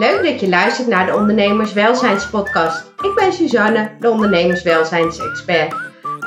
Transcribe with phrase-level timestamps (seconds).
[0.00, 2.92] Leuk dat je luistert naar de Ondernemerswelzijnspodcast.
[3.02, 5.74] Ik ben Suzanne, de ondernemerswelzijnsexpert.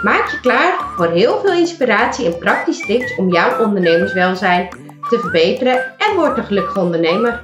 [0.03, 4.67] Maak je klaar voor heel veel inspiratie en praktische tips om jouw ondernemerswelzijn
[5.09, 7.43] te verbeteren en word een gelukkige ondernemer.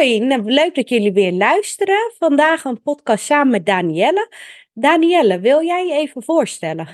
[0.00, 2.12] Hoi, nou, leuk dat jullie weer luisteren.
[2.18, 4.32] Vandaag een podcast samen met Danielle.
[4.72, 6.88] Danielle, wil jij je even voorstellen?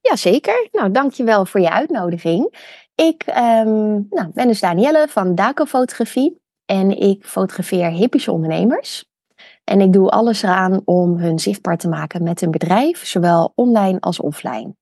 [0.00, 0.68] Jazeker.
[0.72, 2.54] Nou, dankjewel voor je uitnodiging.
[2.94, 9.04] Ik ehm, nou, ben dus Danielle van Daco Fotografie en ik fotografeer hippische ondernemers.
[9.64, 14.00] En ik doe alles eraan om hun zichtbaar te maken met hun bedrijf, zowel online
[14.00, 14.74] als offline.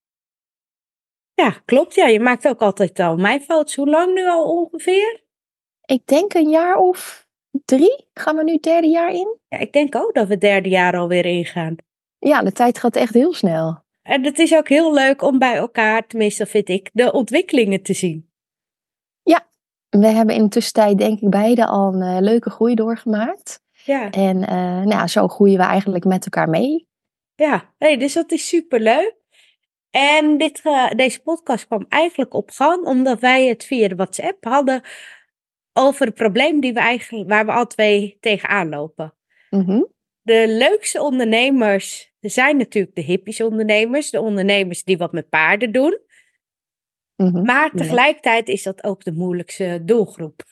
[1.35, 1.95] Ja, klopt.
[1.95, 3.75] Ja, je maakt ook altijd al mijn foto's.
[3.75, 5.25] Hoe lang nu al ongeveer?
[5.85, 7.29] Ik denk een jaar of
[7.65, 8.09] drie.
[8.15, 9.39] Gaan we nu het derde jaar in?
[9.49, 11.77] Ja, ik denk ook dat we het derde jaar alweer ingaan.
[12.19, 13.83] Ja, de tijd gaat echt heel snel.
[14.03, 17.93] En het is ook heel leuk om bij elkaar, tenminste vind ik, de ontwikkelingen te
[17.93, 18.31] zien.
[19.23, 19.49] Ja,
[19.89, 23.63] we hebben in de tussentijd denk ik beide al een eh, leuke groei doorgemaakt.
[23.85, 24.11] Ja.
[24.11, 26.89] En uh, nou, zo groeien we eigenlijk met elkaar mee.
[27.35, 29.15] Ja, hey, dus dat is superleuk.
[29.91, 34.45] En dit, uh, deze podcast kwam eigenlijk op gang omdat wij het via de WhatsApp
[34.45, 34.83] hadden
[35.81, 39.15] over het probleem die we eigenlijk, waar we al twee tegenaan lopen.
[39.51, 39.89] Mm
[40.23, 45.99] De leukste ondernemers zijn natuurlijk de hippies ondernemers, de ondernemers die wat met paarden doen.
[47.17, 47.43] Mhm.
[47.43, 50.43] Maar tegelijkertijd is dat ook de moeilijkste doelgroep.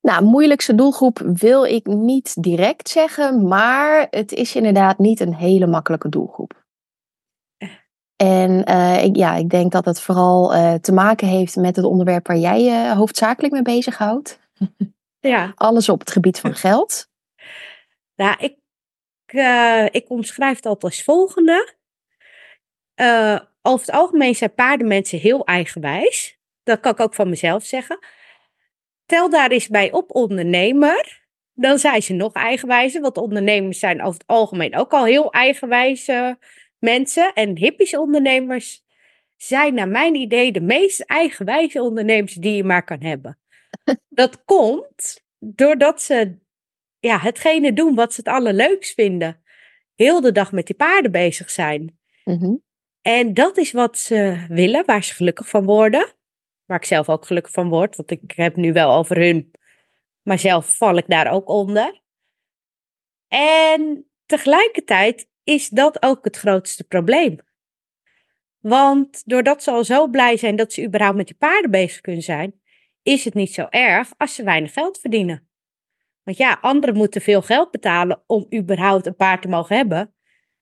[0.00, 5.66] Nou, moeilijkste doelgroep wil ik niet direct zeggen, maar het is inderdaad niet een hele
[5.66, 6.61] makkelijke doelgroep.
[8.22, 11.84] En uh, ik, ja, ik denk dat het vooral uh, te maken heeft met het
[11.84, 14.38] onderwerp waar jij je uh, hoofdzakelijk mee bezighoudt.
[15.20, 15.52] Ja.
[15.54, 17.08] Alles op het gebied van geld.
[18.16, 18.56] Nou, ik,
[19.94, 21.74] ik omschrijf het altijd als volgende.
[23.62, 26.38] over het algemeen zijn paardenmensen heel eigenwijs.
[26.62, 27.98] Dat kan ik ook van mezelf zeggen.
[29.06, 31.22] Tel daar eens bij op ondernemer.
[31.54, 33.00] Dan zijn ze nog eigenwijzer.
[33.00, 36.08] Want ondernemers zijn over het algemeen ook al heel eigenwijs
[36.82, 38.84] mensen en hippische ondernemers
[39.36, 43.38] zijn naar mijn idee de meest eigenwijze ondernemers die je maar kan hebben.
[44.08, 46.38] Dat komt doordat ze
[46.98, 49.42] ja, hetgene doen wat ze het allerleukst vinden.
[49.94, 51.98] Heel de dag met die paarden bezig zijn.
[52.24, 52.62] Mm-hmm.
[53.00, 56.12] En dat is wat ze willen, waar ze gelukkig van worden.
[56.64, 59.50] Waar ik zelf ook gelukkig van word, want ik heb nu wel over hun.
[60.22, 62.00] Maar zelf val ik daar ook onder.
[63.28, 67.38] En tegelijkertijd is dat ook het grootste probleem.
[68.58, 72.22] Want doordat ze al zo blij zijn dat ze überhaupt met die paarden bezig kunnen
[72.22, 72.60] zijn,
[73.02, 75.48] is het niet zo erg als ze weinig geld verdienen.
[76.22, 80.14] Want ja, anderen moeten veel geld betalen om überhaupt een paard te mogen hebben.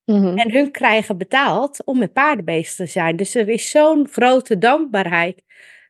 [0.04, 0.38] Mm-hmm.
[0.38, 3.16] En hun krijgen betaald om met paarden bezig te zijn.
[3.16, 5.42] Dus er is zo'n grote dankbaarheid.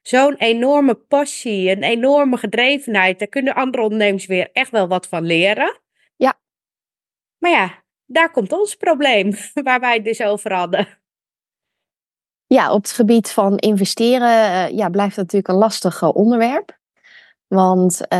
[0.02, 3.18] Zo'n enorme passie, een enorme gedrevenheid.
[3.18, 5.80] Daar kunnen andere ondernemers weer echt wel wat van leren.
[6.16, 6.40] Ja.
[7.38, 7.79] Maar ja,
[8.12, 9.32] daar komt ons probleem,
[9.64, 10.88] waar wij het dus over hadden.
[12.46, 16.78] Ja, op het gebied van investeren uh, ja, blijft dat natuurlijk een lastig uh, onderwerp.
[17.46, 18.18] Want uh,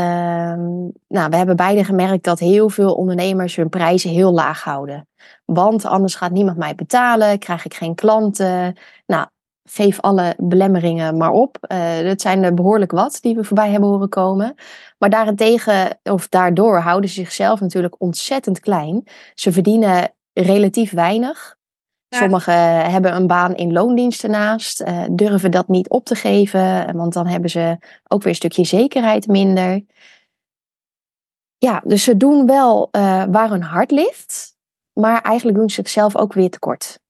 [1.07, 5.07] nou, we hebben beide gemerkt dat heel veel ondernemers hun prijzen heel laag houden.
[5.45, 8.77] Want anders gaat niemand mij betalen, krijg ik geen klanten.
[9.05, 9.27] Nou,
[9.63, 11.57] geef alle belemmeringen maar op.
[11.67, 14.55] Uh, dat zijn er behoorlijk wat die we voorbij hebben horen komen.
[14.97, 19.07] Maar daarentegen, of daardoor houden ze zichzelf natuurlijk ontzettend klein.
[19.33, 21.59] Ze verdienen relatief weinig.
[22.07, 22.17] Ja.
[22.17, 27.13] Sommigen hebben een baan in loondienst ernaast, uh, durven dat niet op te geven, want
[27.13, 27.77] dan hebben ze
[28.07, 29.83] ook weer een stukje zekerheid minder.
[31.57, 34.55] Ja, dus ze doen wel uh, waar hun hart ligt,
[34.93, 37.00] maar eigenlijk doen ze zichzelf ook weer tekort.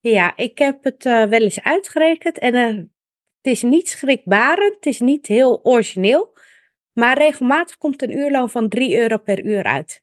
[0.00, 2.66] Ja, ik heb het uh, wel eens uitgerekend en uh,
[3.40, 6.38] het is niet schrikbarend, het is niet heel origineel,
[6.92, 10.02] maar regelmatig komt een uurloon van 3 euro per uur uit.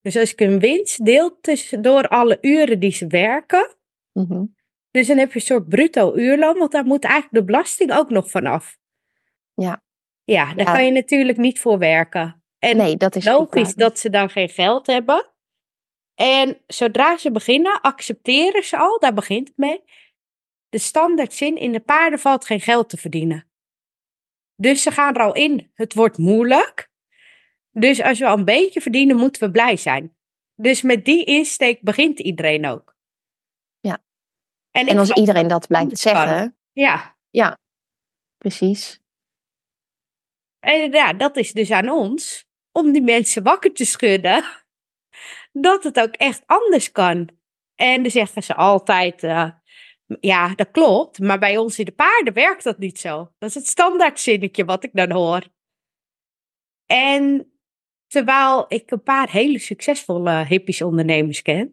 [0.00, 3.76] Dus als ik een winst deel tussendoor alle uren die ze werken,
[4.12, 4.56] mm-hmm.
[4.90, 8.10] dus dan heb je een soort bruto uurloon, want daar moet eigenlijk de belasting ook
[8.10, 8.78] nog vanaf.
[9.54, 9.82] Ja.
[10.24, 10.72] Ja, daar Ja.
[10.72, 12.42] kan je natuurlijk niet voor werken.
[12.58, 15.32] En Nee, dat is logisch dat ze dan geen geld hebben.
[16.18, 19.82] En zodra ze beginnen, accepteren ze al, daar begint het mee.
[20.68, 23.50] De standaardzin in de paarden valt geen geld te verdienen.
[24.56, 26.90] Dus ze gaan er al in, het wordt moeilijk.
[27.70, 30.16] Dus als we al een beetje verdienen, moeten we blij zijn.
[30.54, 32.96] Dus met die insteek begint iedereen ook.
[33.80, 33.98] Ja.
[34.70, 37.58] En, En als iedereen dat blijft zeggen, Ja,
[38.38, 39.00] precies.
[40.58, 44.44] en ja, dat is dus aan ons om die mensen wakker te schudden
[45.60, 47.28] dat het ook echt anders kan.
[47.74, 49.50] En dan zeggen ze altijd, uh,
[50.20, 53.32] ja, dat klopt, maar bij ons in de paarden werkt dat niet zo.
[53.38, 55.46] Dat is het standaardzinnetje wat ik dan hoor.
[56.86, 57.52] En
[58.06, 61.72] terwijl ik een paar hele succesvolle hippies ondernemers ken.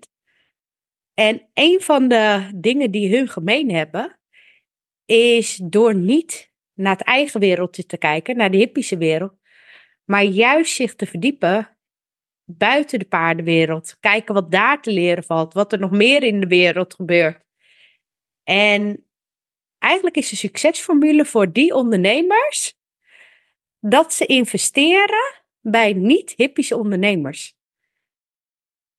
[1.14, 4.20] En een van de dingen die hun gemeen hebben,
[5.06, 9.34] is door niet naar het eigen wereldje te kijken, naar de hippische wereld,
[10.04, 11.75] maar juist zich te verdiepen
[12.46, 13.98] buiten de paardenwereld.
[14.00, 17.44] Kijken wat daar te leren valt, wat er nog meer in de wereld gebeurt.
[18.44, 19.06] En
[19.78, 22.78] eigenlijk is de succesformule voor die ondernemers
[23.80, 27.56] dat ze investeren bij niet-hippische ondernemers.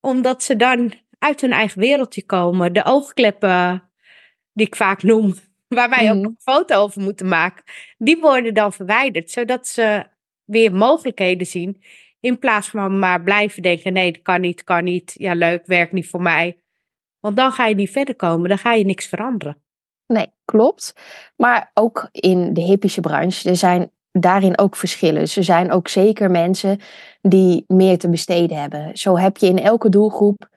[0.01, 3.91] Omdat ze dan uit hun eigen wereldje komen, de oogkleppen
[4.53, 5.35] die ik vaak noem,
[5.69, 6.25] waar wij ook mhm.
[6.25, 7.65] een foto over moeten maken,
[7.99, 10.07] die worden dan verwijderd, zodat ze
[10.45, 11.83] weer mogelijkheden zien.
[12.21, 15.93] In plaats van maar blijven denken: nee, dat kan niet, kan niet, ja, leuk, werkt
[15.93, 16.61] niet voor mij.
[17.21, 19.63] Want dan ga je niet verder komen, dan ga je niks veranderen.
[20.07, 20.93] Nee, klopt.
[21.37, 25.21] Maar ook in de hippische branche, er zijn daarin ook verschillen.
[25.21, 26.81] Dus er zijn ook zeker mensen
[27.21, 28.97] die meer te besteden hebben.
[28.97, 30.49] Zo heb je in elke doelgroep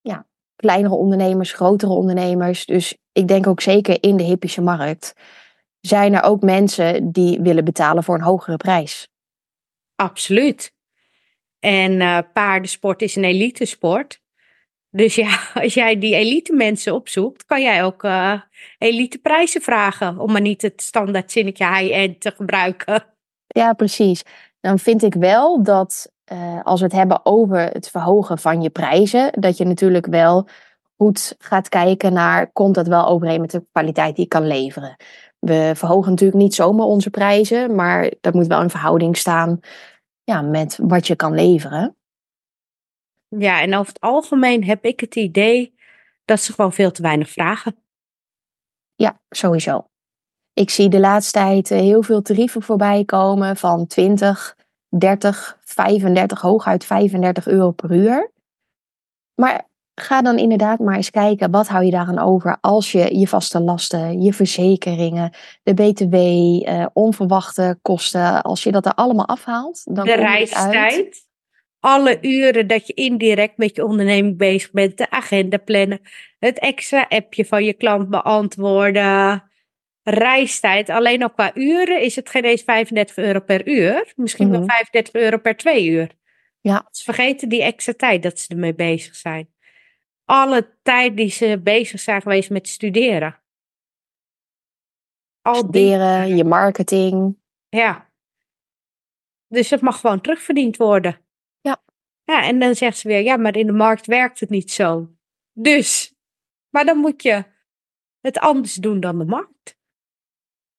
[0.00, 2.66] ja, kleinere ondernemers, grotere ondernemers.
[2.66, 5.12] Dus ik denk ook zeker in de hippische markt
[5.80, 9.08] zijn er ook mensen die willen betalen voor een hogere prijs.
[10.00, 10.74] Absoluut.
[11.58, 14.22] En uh, paardensport is een elite sport.
[14.90, 18.40] Dus ja, als jij die elite mensen opzoekt, kan jij ook uh,
[18.78, 20.18] elite prijzen vragen.
[20.18, 23.04] Om maar niet het standaard zinnetje high-end te gebruiken.
[23.46, 24.22] Ja, precies.
[24.60, 28.70] Dan vind ik wel dat uh, als we het hebben over het verhogen van je
[28.70, 30.48] prijzen, dat je natuurlijk wel
[30.96, 34.96] goed gaat kijken naar, komt dat wel overeen met de kwaliteit die ik kan leveren?
[35.40, 39.60] We verhogen natuurlijk niet zomaar onze prijzen, maar dat moet wel in verhouding staan
[40.24, 41.96] ja, met wat je kan leveren.
[43.28, 45.74] Ja, en over het algemeen heb ik het idee
[46.24, 47.76] dat ze gewoon veel te weinig vragen.
[48.94, 49.88] Ja, sowieso.
[50.52, 54.56] Ik zie de laatste tijd eh, heel veel tarieven voorbij komen van 20,
[54.88, 58.32] 30, 35, hooguit 35 euro per uur.
[59.34, 59.69] Maar
[60.00, 63.60] ga dan inderdaad maar eens kijken, wat hou je daaraan over als je je vaste
[63.60, 65.32] lasten, je verzekeringen,
[65.62, 69.94] de btw, eh, onverwachte kosten, als je dat er allemaal afhaalt.
[69.94, 71.28] Dan de reistijd
[71.80, 76.00] alle uren dat je indirect met je onderneming bezig bent, de agenda plannen,
[76.38, 79.50] het extra appje van je klant beantwoorden,
[80.02, 80.90] reistijd.
[80.90, 85.12] Alleen al qua uren is het geen eens 35 euro per uur, misschien wel 35
[85.12, 85.22] mhm.
[85.22, 86.10] euro per twee uur.
[86.60, 86.88] Ja.
[86.90, 89.48] Ze vergeten die extra tijd dat ze ermee bezig zijn.
[90.30, 93.40] Alle tijd die ze bezig zijn geweest met studeren.
[95.42, 96.36] Al studeren, die...
[96.38, 97.38] je marketing.
[97.68, 98.10] Ja.
[99.48, 101.20] Dus het mag gewoon terugverdiend worden.
[102.30, 105.08] Ja, en dan zegt ze weer, ja, maar in de markt werkt het niet zo.
[105.52, 106.14] Dus,
[106.68, 107.44] maar dan moet je
[108.20, 109.76] het anders doen dan de markt.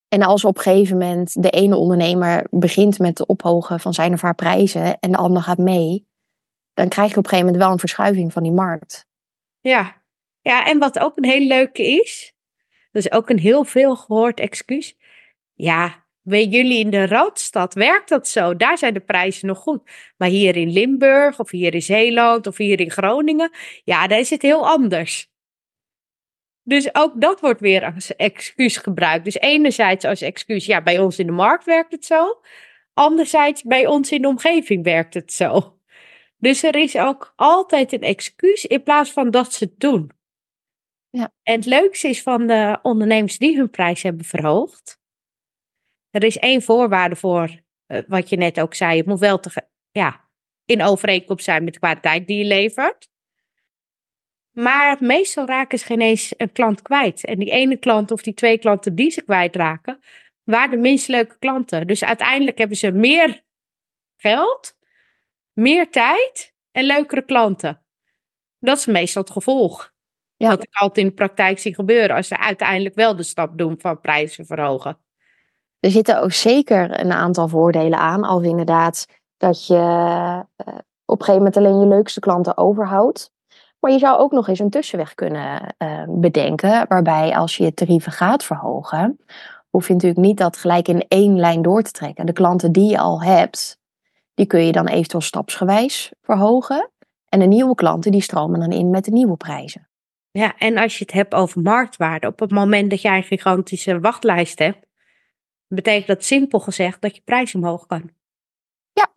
[0.07, 4.13] En als op een gegeven moment de ene ondernemer begint met het ophogen van zijn
[4.13, 6.07] of haar prijzen en de ander gaat mee,
[6.73, 9.09] dan krijg je op een gegeven moment wel een verschuiving van die markt.
[9.61, 10.03] Ja,
[10.41, 12.33] ja en wat ook een heel leuke is,
[12.91, 14.95] dat is ook een heel veel gehoord excuus.
[15.53, 18.55] Ja, bij jullie in de Roodstad werkt dat zo.
[18.55, 19.89] Daar zijn de prijzen nog goed.
[20.17, 23.51] Maar hier in Limburg of hier in Zeeland of hier in Groningen,
[23.83, 25.29] ja, daar is het heel anders.
[26.63, 29.25] Dus ook dat wordt weer als excuus gebruikt.
[29.25, 32.41] Dus enerzijds als excuus, ja, bij ons in de markt werkt het zo.
[32.93, 35.79] Anderzijds, bij ons in de omgeving werkt het zo.
[36.41, 40.11] Dus er is ook altijd een excuus in plaats van dat ze het doen.
[41.09, 41.33] Ja.
[41.43, 45.01] En het leukste is van de ondernemers die hun prijs hebben verhoogd
[46.11, 48.97] er is één voorwaarde voor, uh, wat je net ook zei.
[48.97, 49.51] Het moet wel te,
[49.91, 50.29] ja,
[50.65, 53.09] in overeenkomst zijn met de kwaliteit die je levert.
[54.51, 57.25] Maar meestal raken ze geen eens een klant kwijt.
[57.25, 59.99] En die ene klant of die twee klanten die ze kwijtraken,
[60.43, 61.87] waren de minst leuke klanten.
[61.87, 63.43] Dus uiteindelijk hebben ze meer
[64.15, 64.77] geld,
[65.61, 67.81] meer tijd en leukere klanten.
[68.59, 69.91] Dat is meestal het gevolg.
[70.35, 70.49] Ja.
[70.49, 73.75] Wat ik altijd in de praktijk zie gebeuren als ze uiteindelijk wel de stap doen
[73.77, 74.97] van prijzen verhogen.
[75.79, 78.23] Er zitten ook zeker een aantal voordelen aan.
[78.23, 79.05] Als inderdaad
[79.37, 80.41] dat je uh,
[81.05, 83.31] op een gegeven moment alleen je leukste klanten overhoudt.
[83.79, 86.85] Maar je zou ook nog eens een tussenweg kunnen uh, bedenken.
[86.87, 89.19] Waarbij als je je tarieven gaat verhogen.
[89.69, 92.25] Hoef je natuurlijk niet dat gelijk in één lijn door te trekken.
[92.25, 93.80] De klanten die je al hebt.
[94.41, 96.91] Die kun je dan eventueel stapsgewijs verhogen.
[97.29, 99.89] En de nieuwe klanten die stromen dan in met de nieuwe prijzen.
[100.31, 102.27] Ja, en als je het hebt over marktwaarde.
[102.27, 104.85] Op het moment dat jij een gigantische wachtlijst hebt
[105.67, 108.11] betekent dat simpel gezegd dat je prijs omhoog kan.
[108.91, 109.13] Ja,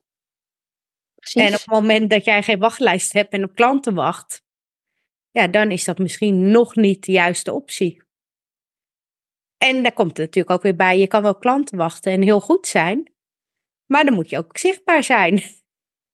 [1.14, 1.42] Precies.
[1.42, 4.42] En op het moment dat jij geen wachtlijst hebt en op klanten wacht,
[5.30, 8.02] ja, dan is dat misschien nog niet de juiste optie.
[9.58, 12.40] En daar komt het natuurlijk ook weer bij, je kan wel klanten wachten en heel
[12.40, 13.13] goed zijn,
[13.86, 15.42] maar dan moet je ook zichtbaar zijn.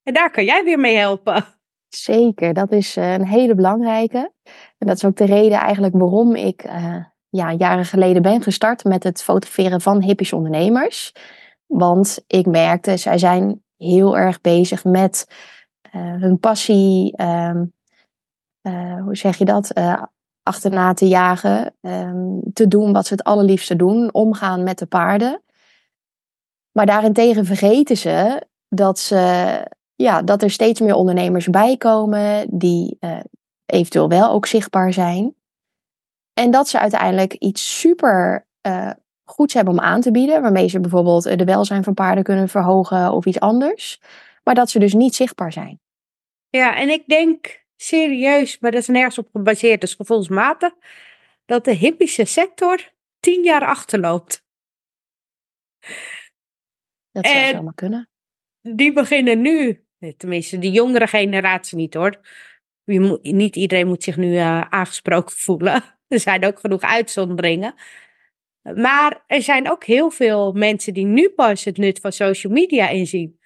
[0.03, 1.45] En daar kan jij weer mee helpen.
[1.89, 4.33] Zeker, dat is eh, een hele belangrijke.
[4.79, 8.85] En dat is ook de reden eigenlijk waarom ik uh, ja, jaren geleden ben gestart
[8.85, 11.13] met het fotograferen van hippies ondernemers.
[11.67, 15.27] Want ik merkte, zij zijn heel erg bezig met
[15.93, 17.73] uh, hun passie, um,
[19.05, 19.73] hoe zeg je dat,
[20.43, 25.43] achterna te jagen, um, te doen wat ze het allerliefste doen, omgaan met de paarden.
[26.81, 29.17] Maar daarentegen vergeten ze dat ze
[29.95, 33.21] ja, dat er steeds meer ondernemers bij komen die uh,
[33.67, 35.35] eventueel wel ook zichtbaar zijn.
[36.33, 38.91] En dat ze uiteindelijk iets super uh,
[39.25, 43.13] goeds hebben om aan te bieden, waarmee ze bijvoorbeeld de welzijn van paarden kunnen verhogen
[43.13, 44.01] of iets anders,
[44.45, 45.81] maar dat ze dus niet zichtbaar zijn.
[46.49, 50.73] Ja, en ik denk serieus, maar dat is nergens op gebaseerd, dus gevoelsmatig,
[51.45, 54.45] dat de hippische sector tien jaar achterloopt.
[57.23, 58.09] Dat zou en zomaar kunnen.
[58.61, 59.85] Die beginnen nu
[60.17, 62.21] Tenminste, de jongere generatie niet hoor.
[62.85, 65.83] Moet, niet iedereen moet zich nu uh, aangesproken voelen.
[66.09, 67.75] Er zijn ook genoeg uitzonderingen.
[68.75, 72.89] Maar er zijn ook heel veel mensen die nu pas het nut van social media
[72.89, 73.39] inzien.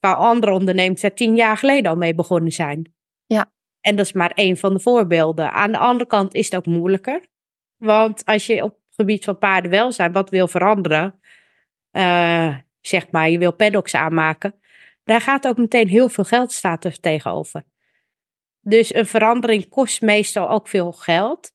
[0.00, 2.94] Waar andere ondernemers er tien jaar geleden al mee begonnen zijn.
[3.26, 3.52] Ja.
[3.80, 5.52] En dat is maar één van de voorbeelden.
[5.52, 7.26] Aan de andere kant is het ook moeilijker.
[7.76, 11.20] Want als je op het gebied van paardenwelzijn wat wil veranderen.
[11.92, 14.54] Uh, zeg maar, je wil paddocks aanmaken
[15.08, 17.64] daar gaat ook meteen heel veel geld staat er tegenover.
[18.60, 21.52] Dus een verandering kost meestal ook veel geld.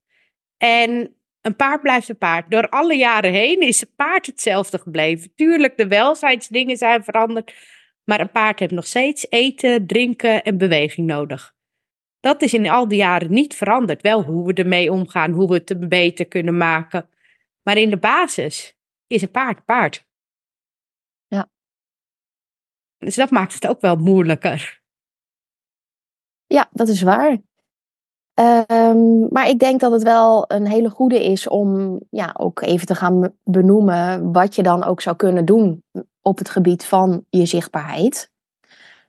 [0.58, 2.52] En een paard blijft een paard.
[2.52, 5.36] Door alle jaren heen is het paard hetzelfde gebleven.
[5.36, 7.54] Tuurlijk, de welzijnsdingen zijn veranderd.
[8.04, 11.54] Maar een paard heeft nog steeds eten, drinken en beweging nodig.
[12.20, 14.02] Dat is in al die jaren niet veranderd.
[14.02, 17.10] Wel hoe we ermee omgaan, hoe we het beter kunnen maken.
[17.64, 18.78] Maar in de basis
[19.08, 20.06] is een paard paard.
[23.04, 24.82] Dus dat maakt het ook wel moeilijker.
[26.46, 27.38] Ja, dat is waar.
[28.40, 32.88] Um, maar ik denk dat het wel een hele goede is om ja, ook even
[32.88, 35.84] te gaan benoemen wat je dan ook zou kunnen doen
[36.22, 38.32] op het gebied van je zichtbaarheid.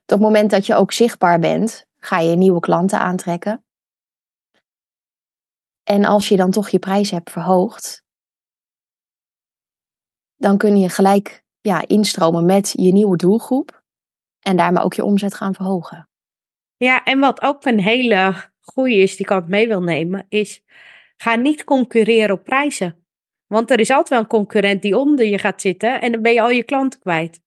[0.01, 3.65] Op het moment dat je ook zichtbaar bent, ga je nieuwe klanten aantrekken.
[5.83, 8.03] En als je dan toch je prijs hebt verhoogd,
[10.35, 13.74] dan kun je gelijk ja, instromen met je nieuwe doelgroep.
[14.47, 16.09] En daarmee ook je omzet gaan verhogen.
[16.77, 20.63] Ja, en wat ook een hele goede is, die ik altijd mee wil nemen, is
[21.17, 23.05] ga niet concurreren op prijzen.
[23.47, 26.33] Want er is altijd wel een concurrent die onder je gaat zitten en dan ben
[26.33, 27.41] je al je klanten kwijt.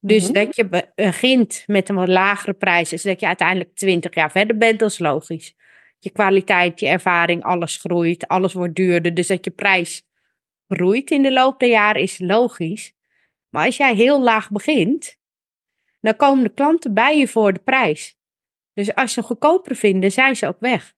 [0.00, 4.14] Dus mm dat je begint met een wat lagere prijs, dus dat je uiteindelijk 20
[4.14, 5.54] jaar verder bent, dat is logisch.
[5.98, 9.14] Je kwaliteit, je ervaring, alles groeit, alles wordt duurder.
[9.14, 10.02] Dus dat je prijs
[10.68, 12.92] groeit in de loop der jaren is logisch.
[13.48, 15.16] Maar als jij heel laag begint,
[16.04, 18.18] dan komen de klanten bij je voor de prijs.
[18.72, 20.94] Dus als ze goedkoper vinden, zijn ze ook weg.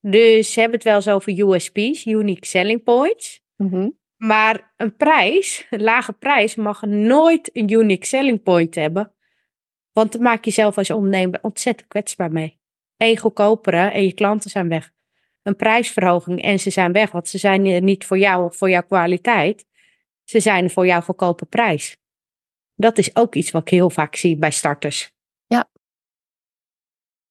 [0.00, 3.42] Dus ze hebben het wel eens over USP's, Unique Selling Points.
[3.56, 3.90] Mhm.
[4.16, 9.12] Maar een prijs, een lage prijs, mag nooit een unique selling point hebben.
[9.92, 12.58] Want dan maak je zelf als ondernemer ontzettend kwetsbaar mee.
[12.96, 14.92] Eén goedkopere en je klanten zijn weg.
[15.42, 18.82] Een prijsverhoging en ze zijn weg, want ze zijn niet voor jou of voor jouw
[18.82, 19.66] kwaliteit.
[20.24, 21.96] Ze zijn voor jouw goedkope prijs.
[22.74, 25.10] Dat is ook iets wat ik heel vaak zie bij starters.
[25.46, 25.70] Ja,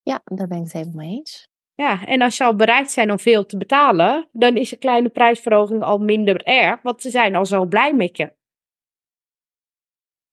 [0.02, 1.48] ja daar ben ik het helemaal mee eens.
[1.76, 5.10] Ja, en als ze al bereid zijn om veel te betalen, dan is een kleine
[5.10, 8.34] prijsverhoging al minder erg, want ze zijn al zo blij met je.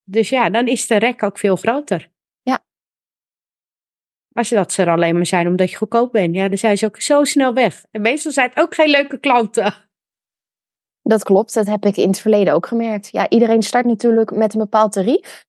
[0.05, 2.11] Dus ja, dan is de rek ook veel groter.
[2.43, 2.64] Ja.
[4.33, 6.87] Als dat ze er alleen maar zijn omdat je goedkoop bent, ja, dan zijn ze
[6.87, 7.85] ook zo snel weg.
[7.90, 9.89] En meestal zijn het ook geen leuke klanten.
[11.11, 13.09] Dat klopt, dat heb ik in het verleden ook gemerkt.
[13.12, 15.47] Ja, iedereen start natuurlijk met een bepaald tarief.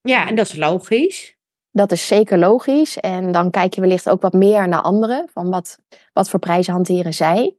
[0.00, 1.36] Ja, en dat is logisch.
[1.70, 2.96] Dat is zeker logisch.
[2.96, 5.28] En dan kijk je wellicht ook wat meer naar anderen.
[5.32, 5.78] Van wat,
[6.12, 7.56] wat voor prijzen hanteren zij.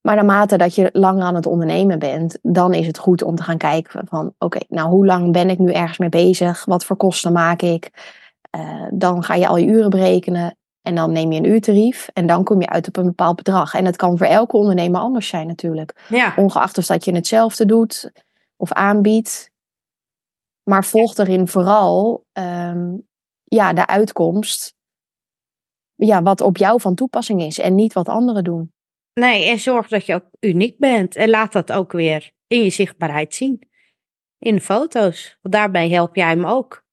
[0.00, 3.42] Maar naarmate dat je langer aan het ondernemen bent, dan is het goed om te
[3.42, 6.64] gaan kijken van oké, nou hoe lang ben ik nu ergens mee bezig?
[6.64, 7.90] Wat voor kosten maak ik?
[8.56, 10.56] Uh, dan ga je al je uren berekenen.
[10.82, 13.74] En dan neem je een uurtarief en dan kom je uit op een bepaald bedrag.
[13.74, 16.06] En het kan voor elke ondernemer anders zijn natuurlijk.
[16.08, 16.34] Ja.
[16.36, 18.12] Ongeacht of dat je hetzelfde doet
[18.56, 19.50] of aanbiedt.
[20.62, 23.08] Maar volg erin vooral um,
[23.44, 24.74] ja, de uitkomst.
[25.94, 28.72] Ja, wat op jou van toepassing is en niet wat anderen doen.
[29.14, 31.16] Nee, en zorg dat je ook uniek bent.
[31.16, 33.68] En laat dat ook weer in je zichtbaarheid zien.
[34.38, 35.38] In de foto's.
[35.40, 36.84] Want daarbij help jij hem ook.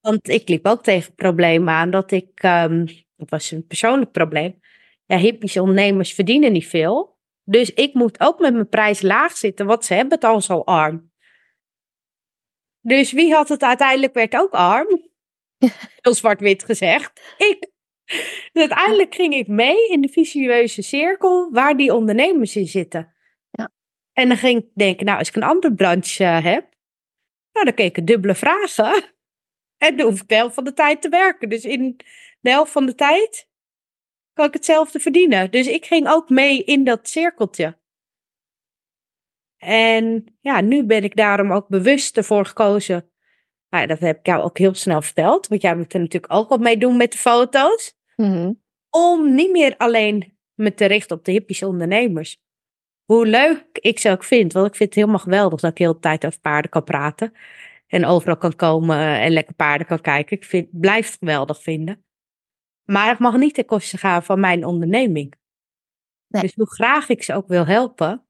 [0.00, 4.60] Want ik liep ook tegen problemen aan dat ik, ehm dat was een persoonlijk probleem.
[5.06, 7.18] Ja, hippische ondernemers verdienen niet veel.
[7.44, 10.58] Dus ik moet ook met mijn prijs laag zitten, want ze hebben het al zo
[10.58, 11.12] arm.
[12.80, 14.88] Dus wie had het uiteindelijk werd ook arm?
[16.02, 17.34] Heel zwart-wit gezegd.
[17.36, 17.68] Ik.
[18.52, 23.14] Dus uiteindelijk ging ik mee in de visueuze cirkel waar die ondernemers in zitten.
[23.50, 23.70] Ja.
[24.12, 26.68] En dan ging ik denken, nou, als ik een andere branche eh, heb,
[27.52, 29.18] nou, dan kreeg ik dubbele vragen.
[29.80, 31.48] En dan hoef ik de helft van de tijd te werken.
[31.48, 32.00] Dus in
[32.40, 33.48] de helft van de tijd
[34.32, 35.50] kan ik hetzelfde verdienen.
[35.50, 37.78] Dus ik ging ook mee in dat cirkeltje.
[39.58, 43.10] En ja, nu ben ik daarom ook bewust ervoor gekozen.
[43.68, 45.48] Nou, dat heb ik jou ook heel snel verteld.
[45.48, 47.98] Want jij moet er natuurlijk ook wat mee doen met de foto's.
[48.16, 48.52] Mhm.
[48.90, 52.42] Om niet meer alleen me te richten op de hippische ondernemers.
[53.04, 54.52] Hoe leuk ik ze ook vind.
[54.52, 57.32] Want ik vind het helemaal geweldig dat ik heel de tijd over paarden kan praten.
[57.90, 60.36] En overal kan komen en lekker paarden kan kijken.
[60.36, 62.04] Ik vind, blijf het geweldig vinden.
[62.84, 65.34] Maar het mag niet ten koste gaan van mijn onderneming.
[66.26, 66.42] Nee.
[66.42, 68.26] Dus hoe graag ik ze ook wil helpen.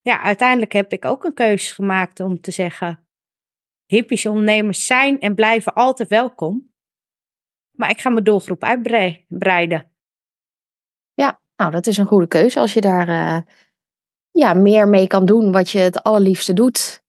[0.00, 3.08] Ja, uiteindelijk heb ik ook een keuze gemaakt om te zeggen.
[3.86, 6.72] Hippische ondernemers zijn en blijven altijd welkom.
[7.76, 9.92] Maar ik ga mijn doelgroep uitbreiden.
[11.14, 13.54] Ja, nou, dat is een goede keuze als je daar eh,
[14.30, 17.06] ja, meer mee kan doen wat je het allerliefste doet.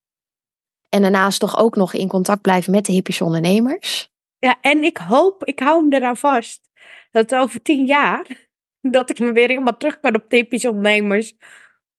[0.90, 4.10] En daarnaast toch ook nog in contact blijven met de hippische ondernemers.
[4.38, 6.70] Ja, en ik hoop, ik hou hem eraan vast,
[7.10, 8.48] dat over tien jaar,
[8.96, 11.34] dat ik me weer helemaal terug kan op de hippische ondernemers.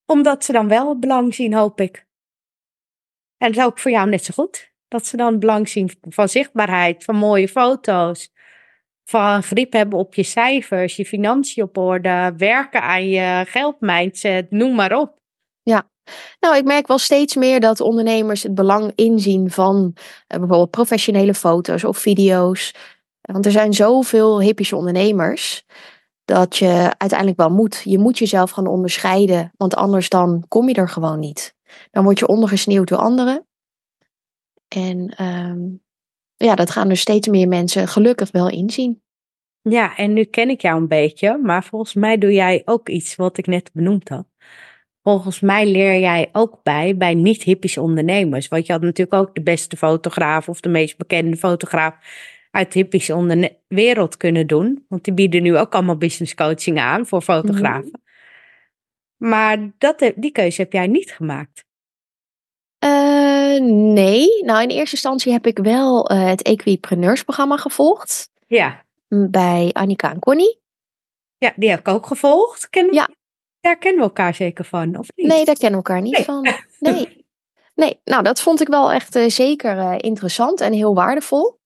[0.06, 2.06] Omdat ze dan wel belang zien, hoop ik.
[3.38, 4.72] En dat is ook voor jou net zo goed.
[4.88, 8.32] Dat ze dan belang zien van zichtbaarheid, van mooie foto's.
[9.04, 14.76] Van grip hebben op je cijfers, je financiën op orde, werken aan je geldmindset, noem
[14.76, 15.20] maar op.
[16.40, 21.34] Nou, ik merk wel steeds meer dat ondernemers het belang inzien van eh, bijvoorbeeld professionele
[21.34, 22.74] foto's of video's.
[23.22, 25.66] Want er zijn zoveel hippische ondernemers
[26.26, 27.82] dat je uiteindelijk wel moet.
[27.84, 31.56] Je moet jezelf gaan onderscheiden, want anders dan kom je er gewoon niet.
[31.92, 33.48] Dan word je ondergesneeuwd door anderen.
[34.68, 35.60] En ehm,
[36.36, 39.02] ja, dat gaan dus steeds meer mensen gelukkig wel inzien.
[39.62, 43.16] Ja, en nu ken ik jou een beetje, maar volgens mij doe jij ook iets
[43.16, 44.26] wat ik net benoemd had.
[45.04, 48.48] Volgens mij leer jij ook bij bij niet-hippische ondernemers.
[48.48, 51.96] Want je had natuurlijk ook de beste fotograaf of de meest bekende fotograaf
[52.52, 54.86] uit de hippische onderne- wereld kunnen doen.
[54.90, 58.02] Want die bieden nu ook allemaal business coaching aan voor fotografen.
[59.18, 61.64] Maar dat, die keuze heb jij niet gemaakt.
[62.80, 69.70] Eh, nee, nou in eerste instantie heb ik wel eh, het Equipreneursprogramma gevolgd Ja, bij
[69.74, 70.60] Annika en Connie.
[71.38, 72.70] ja die heb ik ook gevolgd.
[72.70, 73.10] Ken, Ja.
[73.62, 75.28] Daar kennen we elkaar zeker van, of niet?
[75.28, 76.24] Nee, daar kennen we elkaar niet Nee.
[76.24, 76.48] van.
[76.80, 77.26] Nee.
[77.82, 81.60] nee, nou dat vond ik wel echt eh, zeker eh, interessant en heel waardevol.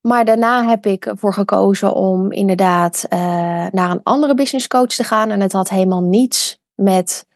[0.00, 3.18] Maar daarna heb ik ervoor gekozen om inderdaad eh,
[3.70, 5.30] naar een andere business coach te gaan.
[5.30, 7.28] En het had helemaal niets met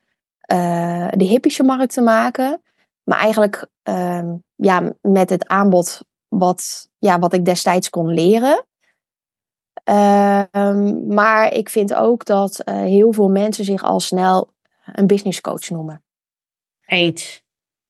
[0.47, 2.63] de hippische markt te maken.
[3.03, 8.65] Maar eigenlijk ehm, ja, met het aanbod wat, ja, wat ik destijds kon leren.
[9.85, 14.53] Ehm, maar ik vind ook dat eh, heel veel mensen zich al snel
[14.93, 16.03] een business coach noemen.
[16.87, 17.43] Eens.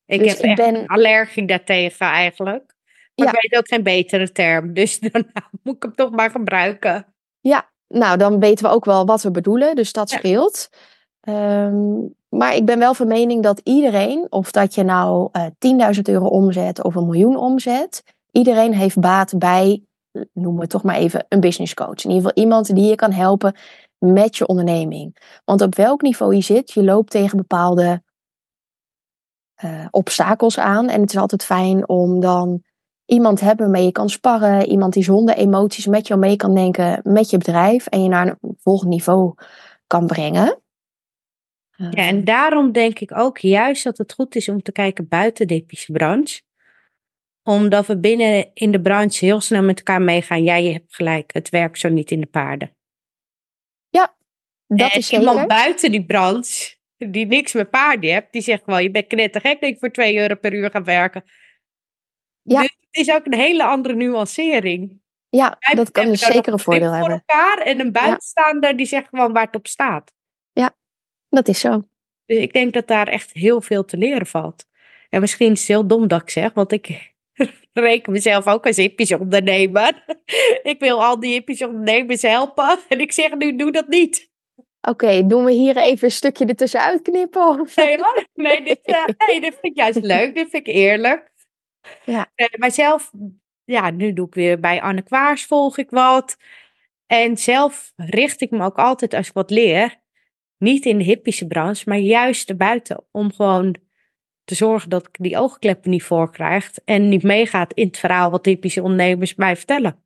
[0.07, 2.75] Ik Dus heb ik echt ben- een allergie daartegen eigenlijk.
[3.15, 3.33] Maar Ja.
[3.33, 4.73] ik weet ook geen betere term.
[4.75, 5.27] Dus dan
[5.63, 7.07] moet ik hem toch maar gebruiken.
[7.89, 10.17] Nou, dan weten we ook wel wat we bedoelen, dus dat Ja.
[10.17, 10.69] scheelt.
[11.21, 11.93] Ehm,
[12.29, 16.27] maar ik ben wel van mening dat iedereen, of dat je nou eh 10.000 euro
[16.27, 19.83] omzet of een miljoen omzet, iedereen heeft baat bij,
[20.33, 22.05] noemen we het toch maar even, een business coach.
[22.05, 23.55] In ieder geval iemand die je kan helpen
[23.99, 25.17] met je onderneming.
[25.45, 28.03] Want op welk niveau je zit, je loopt tegen bepaalde
[29.55, 30.89] eh, obstakels aan.
[30.89, 32.63] En het is altijd fijn om dan
[33.05, 34.67] iemand te hebben waarmee je kan sparren.
[34.67, 37.87] Iemand die zonder emoties met jou mee kan denken met je bedrijf.
[37.87, 39.35] En je naar een volgend niveau
[39.87, 40.59] kan brengen.
[41.77, 45.47] Ja, en daarom denk ik ook juist dat het goed is om te kijken buiten
[45.47, 46.41] de hippische branche.
[47.47, 50.43] Omdat we binnen in de branche heel snel met elkaar meegaan.
[50.43, 52.77] Ja, je hebt gelijk, het werkt zo niet in de paarden.
[54.67, 55.47] dat en is iemand zeker.
[55.47, 59.71] buiten die branche, die niks met paarden hebt, die zegt gewoon, je bent knettergek dat
[59.71, 61.25] ik voor 2 euro per uur ga werken.
[62.43, 62.61] Ja.
[62.61, 65.03] Dus het is ook een hele andere nuancering.
[65.29, 67.25] Ja, dat kan dus zeker een voordeel begrip hebben.
[67.27, 70.13] Voor elkaar en een buitenstaander die zegt gewoon waar het op staat.
[71.29, 71.83] Dat is zo.
[72.27, 74.67] Dus ik denk dat daar echt heel veel te leren valt.
[75.09, 77.14] En misschien is het heel dom dat ik zeg, want ik
[77.73, 80.05] reken mezelf ook als hippische ondernemer.
[80.73, 82.79] ik wil al die hippische ondernemers helpen.
[82.89, 84.33] En ik zeg nu, doe dat niet.
[84.81, 87.61] Oké, doen we hier even een stukje ertussenuit knippen?
[87.61, 87.77] Of?
[87.77, 87.99] Nee.
[88.35, 90.35] Nee, dit, eh, nee, dit vind ik juist leuk.
[90.35, 91.33] Dit vind ik eerlijk.
[92.05, 92.33] Ja.
[92.37, 93.11] Uh, maar zelf,
[93.65, 96.37] ja, nu doe ik weer bij Anne Kwaars volg ik wat.
[97.07, 100.01] En zelf richt ik me ook altijd als ik wat leer,
[100.59, 103.05] niet in de hippische branche, maar juist erbuiten.
[103.11, 103.77] Om gewoon
[104.45, 108.31] te zorgen dat ik die oogkleppen niet voor krijg en niet meegaat in het verhaal
[108.31, 109.99] wat typische ondernemers mij vertellen.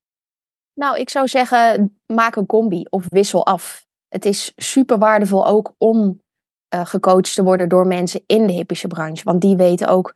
[0.74, 3.86] Nou, ik zou zeggen, maak een combi of wissel af.
[4.08, 6.22] Het is super waardevol ook om
[6.74, 9.24] uh, gecoacht te worden door mensen in de hippische branche.
[9.24, 10.14] Want die weten ook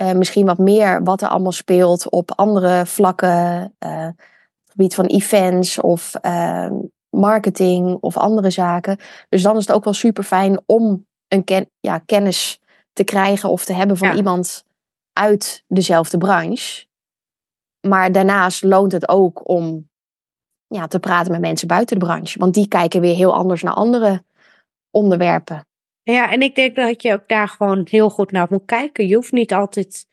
[0.00, 3.74] uh, misschien wat meer wat er allemaal speelt op andere vlakken.
[3.84, 4.08] Uh,
[4.64, 6.12] gebied van events of
[7.10, 8.98] marketing of andere zaken.
[9.28, 12.60] Dus dan is het ook wel super fijn om een ja, kennis
[12.92, 14.14] te krijgen of te hebben van Ja.
[14.14, 14.64] iemand
[15.12, 16.86] uit dezelfde branche.
[17.80, 19.90] Maar daarnaast loont het ook om
[20.66, 22.38] ja, te praten met mensen buiten de branche.
[22.38, 24.24] Want die kijken weer heel anders naar andere
[24.90, 25.66] onderwerpen.
[26.02, 29.06] Ja, en ik denk dat je ook daar gewoon heel goed naar moet kijken.
[29.06, 30.06] Je hoeft niet altijd,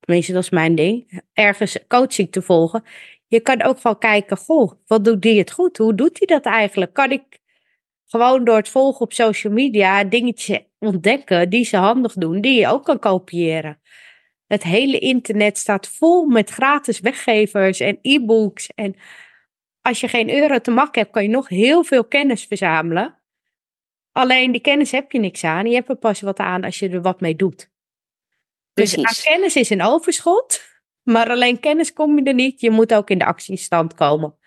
[0.00, 2.84] tenminste dat is mijn ding, ergens coaching te volgen.
[3.26, 5.76] Je kan ook gewoon kijken, goh, wat doet die het goed?
[5.76, 6.92] Hoe doet hij dat eigenlijk?
[6.92, 7.38] Kan ik
[8.06, 12.68] gewoon door het volgen op social media dingetjes ontdekken die ze handig doen, die je
[12.68, 13.80] ook kan kopiëren?
[14.46, 18.68] Het hele internet staat vol met gratis weggevers en e-books.
[18.74, 18.96] En
[19.82, 23.20] als je geen euro te mak hebt, kan je nog heel veel kennis verzamelen.
[24.12, 25.66] Alleen die kennis heb je niks aan.
[25.66, 27.70] Je hebt er pas wat aan als je er wat mee doet.
[28.72, 30.62] Dus aan kennis is een overschot.
[31.02, 32.60] Maar alleen kennis kom je er niet.
[32.60, 34.38] Je moet ook in de actiestand komen.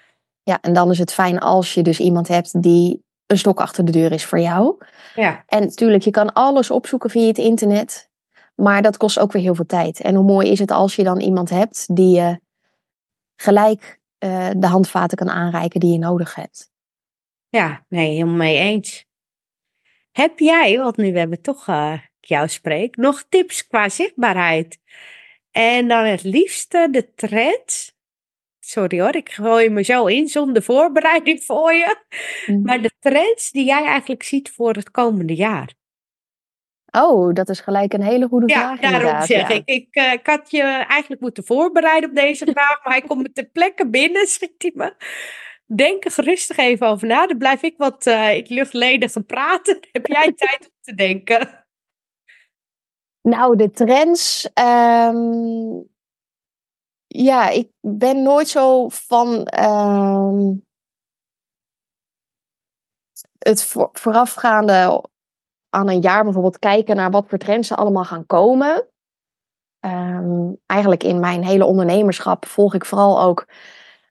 [0.44, 3.86] Ja, en dan is het fijn als je dus iemand hebt die een stok achter
[3.86, 4.78] de deur is voor jou.
[5.16, 8.10] Ja, En natuurlijk, je kan alles opzoeken via het internet.
[8.56, 10.02] Maar dat kost ook weer heel veel tijd.
[10.02, 12.40] En hoe mooi is het als je dan iemand hebt die je
[13.36, 16.72] gelijk eh, de handvaten kan aanreiken die je nodig hebt.
[17.50, 19.06] ja nee, helemaal mee eens.
[20.12, 24.80] Heb jij, want nu we hebben toch eh, ik jou spreek, nog tips qua zichtbaarheid?
[25.52, 27.98] En dan het liefste de trends.
[28.60, 31.96] Sorry hoor, ik gooi me zo in zonder voorbereiding voor je.
[32.64, 35.74] Maar de trends die jij eigenlijk ziet voor het komende jaar.
[36.92, 38.80] Oh, dat is gelijk een hele goede Ja, vraag.
[38.80, 39.56] daarom inderdaad, zeg ja.
[39.56, 39.62] ik.
[39.66, 43.32] Ik, eh, ik had je eigenlijk moeten voorbereiden op deze vraag, maar hij komt me
[43.32, 44.94] ter plekke binnen, schiet hij me.
[45.76, 47.28] Denk er gerustig even over na.
[47.28, 49.80] Dan blijf ik wat eh ik luchtledige praten.
[49.92, 51.66] Heb jij tijd om te denken.
[53.22, 54.50] Nou, de trends.
[54.54, 55.18] ehm,
[57.12, 60.54] ja, ik ben nooit zo van ehm,
[63.38, 65.04] het voor- voorafgaande
[65.70, 68.88] aan een jaar bijvoorbeeld kijken naar wat voor trends er allemaal gaan komen.
[69.80, 73.48] Ehm, eigenlijk in mijn hele ondernemerschap volg ik vooral ook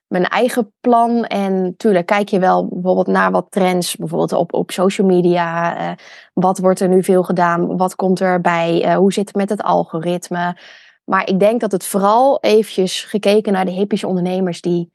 [0.07, 1.25] mijn eigen plan.
[1.25, 5.77] En natuurlijk kijk je wel bijvoorbeeld naar wat trends, bijvoorbeeld op, op social media.
[5.77, 5.91] eh,
[6.33, 7.77] wat wordt er nu veel gedaan?
[7.77, 8.83] Wat komt erbij?
[8.83, 10.57] Eh, hoe zit het met het algoritme?
[11.09, 14.91] Maar ik denk dat het vooral eventjes gekeken naar de hippische ondernemers die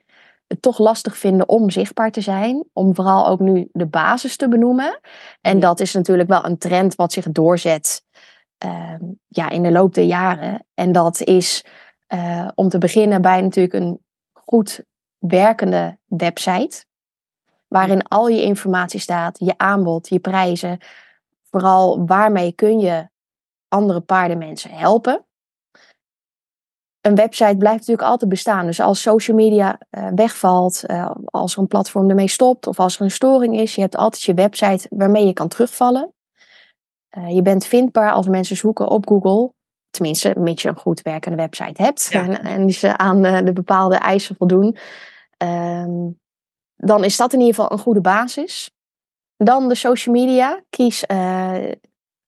[0.46, 2.64] het toch lastig vinden om zichtbaar te zijn.
[2.72, 5.00] Om vooral ook nu de basis te benoemen.
[5.40, 8.04] En dat is natuurlijk wel een trend wat zich doorzet
[8.58, 10.66] ehm, ja, in de loop der jaren.
[10.74, 11.64] En dat is
[12.06, 14.00] eh, om te beginnen bij natuurlijk een
[14.32, 14.80] goed
[15.18, 16.84] werkende website.
[17.68, 20.78] Waarin al je informatie staat, je aanbod, je prijzen.
[21.50, 23.08] Vooral waarmee kun je
[23.68, 25.24] andere paardenmensen helpen.
[27.06, 28.66] Een website blijft natuurlijk altijd bestaan.
[28.66, 32.96] Dus als social media eh, wegvalt, eh, als er een platform ermee stopt of als
[32.96, 36.12] er een storing is, je hebt altijd je website waarmee je kan terugvallen.
[37.08, 39.52] Eh, je bent vindbaar als mensen zoeken op Google.
[39.90, 42.22] Tenminste, mits je een goed werkende website hebt Ja.
[42.22, 44.76] en, en ze aan de bepaalde eisen voldoen.
[45.36, 46.08] Ehm,
[46.76, 48.70] dan is dat in ieder geval een goede basis.
[49.36, 50.62] Dan de social media.
[50.70, 51.04] Kies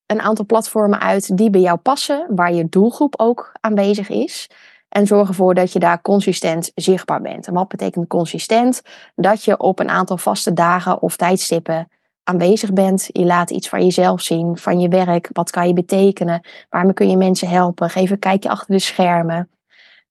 [0.07, 4.51] een aantal platformen uit die bij jou passen, waar je doelgroep ook aanwezig is.
[4.89, 7.47] En zorg ervoor dat je daar consistent zichtbaar bent.
[7.47, 8.83] En wat betekent consistent?
[9.15, 11.89] Dat je op een aantal vaste dagen of tijdstippen
[12.23, 13.09] aanwezig bent.
[13.13, 15.29] Je laat iets van jezelf zien, van je werk.
[15.33, 16.41] Wat kan je betekenen?
[16.69, 17.91] Waarmee kun je mensen helpen?
[17.91, 19.51] Geef een kijkje achter de schermen.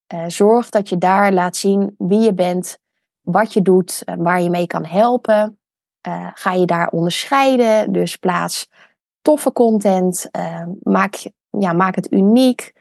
[0.08, 2.77] Eh, zorg dat je daar laat zien wie je bent,
[3.21, 5.60] wat je doet, waar je mee kan helpen.
[6.01, 7.91] Eh, ga je daar onderscheiden?
[7.91, 8.67] Dus plaats
[9.25, 10.27] toffe content.
[10.31, 12.73] eh, maak, ja, maak het uniek.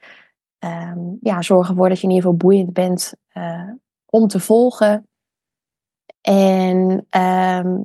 [0.59, 3.71] Ehm, ja, zorg ervoor dat je in ieder geval boeiend bent eh,
[4.07, 5.09] om te volgen.
[6.21, 7.77] En ehm,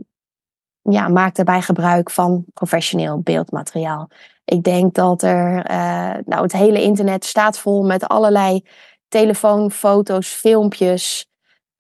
[0.82, 4.10] ja, maak daarbij gebruik van professioneel beeldmateriaal.
[4.46, 8.66] Ik denk dat er, eh, nou, het hele internet staat vol met allerlei
[9.08, 11.28] telefoon, foto's, filmpjes.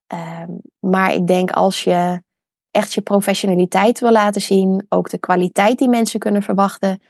[0.07, 2.21] Ehm, maar ik denk als je
[2.71, 7.01] echt je professionaliteit wil laten zien, ook de kwaliteit die mensen kunnen verwachten,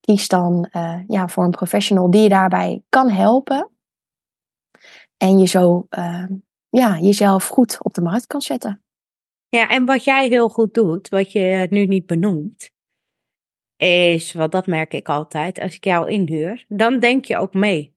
[0.00, 3.68] kies dan eh, ja, voor een professional die je daarbij kan helpen.
[5.16, 6.26] En je zo uh,
[6.68, 8.82] ja, jezelf goed op de markt kan zetten.
[9.48, 12.70] Ja, en wat jij heel goed doet, wat je nu niet benoemt,
[13.76, 17.94] is, want dat merk ik altijd, als ik jou inhuur, dan denk je ook mee.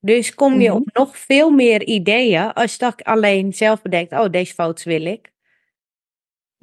[0.00, 4.30] Dus kom je op nog veel meer ideeën als dat ik alleen zelf bedenk, oh,
[4.30, 5.31] deze foto's wil ik.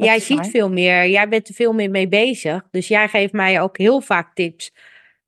[0.05, 2.67] Jij ziet veel meer, jij bent er veel meer mee bezig.
[2.71, 4.73] Dus jij geeft mij ook heel vaak tips.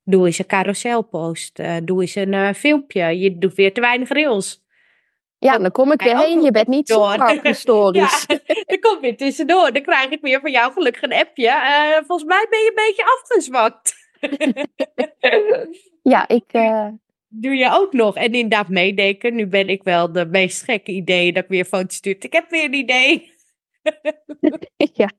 [0.03, 4.09] Doe eens een carouselpost, uh, doe eens een uh, filmpje, je doet weer te weinig
[4.09, 4.59] rails.
[5.45, 6.41] Ja, dan kom ik weer heen.
[6.41, 7.09] Je bent niet zo
[7.41, 8.25] historisch.
[8.27, 9.73] ja, dan kom weer tussendoor.
[9.73, 11.47] Dan krijg ik weer van jou gelukkig een appje.
[11.47, 13.95] Uh, volgens mij ben je een beetje afgezwakt.
[16.13, 16.43] ja, ik...
[16.51, 16.87] Uh...
[17.33, 18.15] Doe je ook nog.
[18.15, 19.35] En inderdaad meedenken.
[19.35, 22.15] Nu ben ik wel de meest gekke ideeën dat ik weer foto's stuur.
[22.19, 23.30] Ik heb weer een idee.
[24.93, 25.09] ja,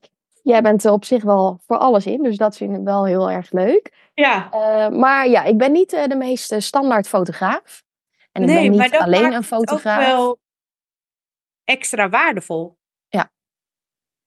[0.42, 2.22] jij bent er op zich wel voor alles in.
[2.22, 4.10] Dus dat vind ik wel heel erg leuk.
[4.14, 4.50] Ja.
[4.54, 7.82] Uh, maar ja, ik ben niet de meest standaard fotograaf.
[8.32, 9.98] En ik nee, ben niet maar dat alleen maakt een fotograaf.
[10.00, 10.38] ook wel
[11.64, 12.76] extra waardevol.
[13.08, 13.30] Ja.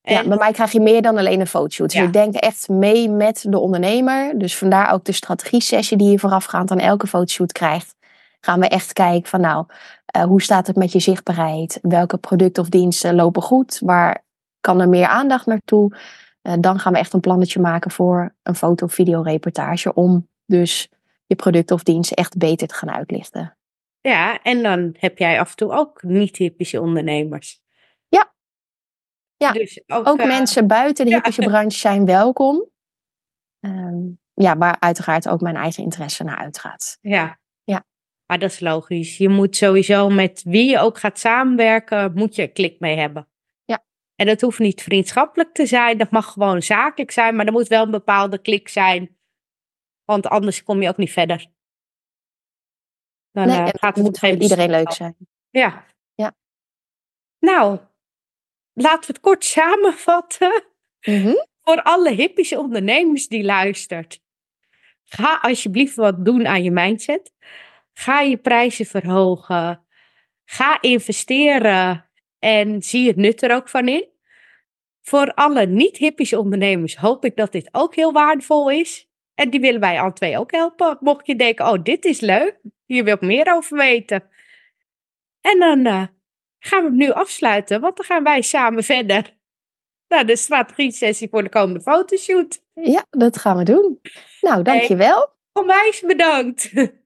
[0.00, 1.90] En, Ja, bij mij krijg je meer dan alleen een fotoshoot.
[1.90, 2.06] Dus Ja.
[2.06, 4.38] ik denk echt mee met de ondernemer.
[4.38, 7.94] Dus vandaar ook de strategie-sessie die je voorafgaand aan elke fotoshoot krijgt.
[8.40, 9.66] Gaan we echt kijken van nou,
[10.06, 11.78] eh, hoe staat het met je zichtbaarheid?
[11.82, 13.78] Welke producten of diensten lopen goed?
[13.84, 14.24] Waar
[14.66, 15.96] kan er meer aandacht naartoe?
[16.42, 19.94] Eh, dan gaan we echt een plannetje maken voor een foto- of videoreportage.
[19.94, 20.88] Om dus
[21.26, 23.56] je product of dienst echt beter te gaan uitlichten.
[24.00, 27.60] ja, en dan heb jij af en toe ook niet-typische ondernemers.
[28.08, 28.34] Ja.
[29.36, 31.46] Ja, Dus ook, Ook eh, mensen buiten de ja.
[31.48, 32.70] branche zijn welkom.
[33.60, 33.98] Ehm,
[34.34, 36.98] ja, waar uiteraard ook mijn eigen interesse naar uitgaat.
[37.00, 37.38] Ja.
[37.64, 37.84] Ja.
[38.26, 39.16] Maar dat is logisch.
[39.16, 43.28] Je moet sowieso met wie je ook gaat samenwerken, moet je een klik mee hebben.
[44.16, 47.68] En dat hoeft niet vriendschappelijk te zijn, dat mag gewoon zakelijk zijn, maar er moet
[47.68, 49.16] wel een bepaalde klik zijn.
[50.04, 51.46] Want anders kom je ook niet verder.
[53.32, 55.16] Dan Nee, eh, gaat het moet voor iedereen leuk zijn.
[55.50, 55.86] Ja.
[56.14, 56.34] Ja.
[57.38, 57.78] Nou,
[58.72, 60.64] laten we het kort samenvatten.
[61.00, 61.34] Mhm.
[61.60, 64.20] Voor alle hippische ondernemers die luistert.
[65.04, 67.32] Ga alsjeblieft wat doen aan je mindset.
[67.92, 69.86] Ga je prijzen verhogen.
[70.44, 72.05] Ga investeren
[72.46, 74.08] en zie het nut er ook van in.
[75.02, 79.08] Voor alle niet-hippische ondernemers hoop ik dat dit ook heel waardevol is.
[79.34, 80.96] En die willen wij alle twee ook helpen.
[81.00, 84.28] Mocht je denken, oh dit is leuk, hier wil ik meer over weten.
[85.40, 86.06] En dan eh,
[86.58, 89.36] gaan we het nu afsluiten, want dan gaan wij samen verder
[90.08, 92.62] naar de strategie-sessie voor de komende fotoshoot.
[92.74, 94.00] Ja, dat gaan we doen.
[94.40, 95.28] Nou, dankjewel.
[95.52, 96.72] Onwijs bedankt.